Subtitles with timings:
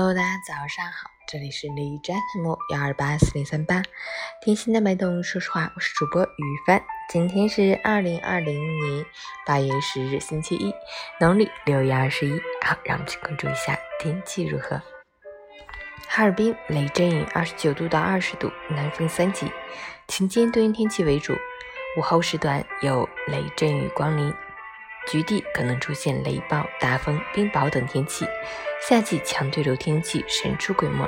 [0.00, 3.82] Hello，大家早上好，这里是李真 FM 幺二八四零三八，
[4.40, 6.82] 听心的脉动，说实话，我是主播于帆。
[7.10, 9.04] 今天是二零二零年
[9.44, 10.74] 八月十日，星期一，
[11.20, 12.32] 农历六月二十一。
[12.64, 14.80] 好，让我们去关注一下天气如何。
[16.08, 19.52] 哈尔滨雷阵雨，二十九度到二十度，南风三级，
[20.08, 21.34] 晴间多云天气为主，
[21.98, 24.34] 午后时段有雷阵雨光临。
[25.06, 28.26] 局地可能出现雷暴、大风、冰雹等天气。
[28.80, 31.06] 夏季强对流天气神出鬼没，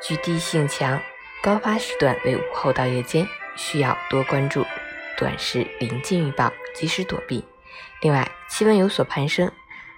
[0.00, 1.00] 局地性强，
[1.42, 3.26] 高发时段为午后到夜间，
[3.56, 4.64] 需要多关注
[5.16, 7.44] 短时临近预报，及时躲避。
[8.02, 9.50] 另外，气温有所攀升，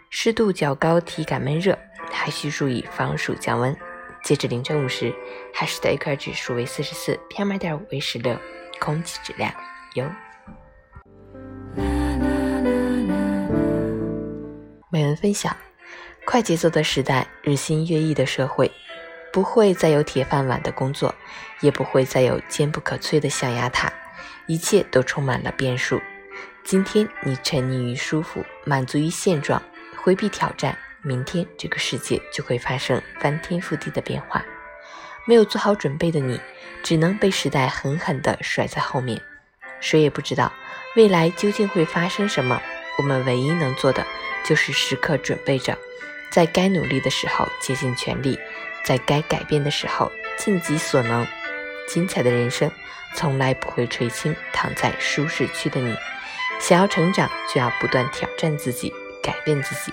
[0.09, 1.79] 湿度较高，体感闷热，
[2.11, 3.77] 还需注意防暑降温。
[4.23, 5.15] 截至凌晨五时，
[5.53, 8.39] 海市的 AQI 指数为四十四，PM 二点五为十六，
[8.81, 9.53] 空气质量
[9.95, 10.05] 优。
[14.95, 15.57] 美文分享：
[16.25, 18.71] 快节奏的时代，日新月异的社会，
[19.33, 21.13] 不会再有铁饭碗的工作，
[21.59, 23.93] 也不会再有坚不可摧的象牙塔，
[24.47, 26.01] 一切都充满了变数。
[26.63, 29.61] 今天你沉溺于舒服，满足于现状，
[29.97, 34.45] 回避挑战，明天这个世界就会发生翻天覆地的变化。
[35.27, 36.41] 没有做好准备的你，
[36.85, 39.21] 只能被时代狠狠地甩在后面。
[39.81, 40.53] 谁也不知道
[40.95, 42.63] 未来究竟会发生什么，
[42.99, 44.07] 我们唯一能做的。
[44.45, 45.77] 就是时刻准备着，
[46.31, 48.39] 在该努力的时候竭尽全力，
[48.85, 51.27] 在该改变的时候尽己所能。
[51.87, 52.71] 精彩的人生
[53.15, 55.95] 从来不会垂青躺在舒适区的你，
[56.59, 58.93] 想要成长就要不断挑战自己，
[59.23, 59.93] 改变自己，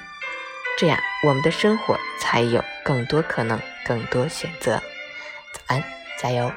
[0.78, 4.82] 这样我们的生活才有更多可能，更多选择。
[5.54, 5.84] 早安，
[6.18, 6.52] 加油！